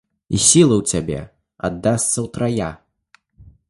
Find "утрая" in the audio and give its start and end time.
2.29-2.75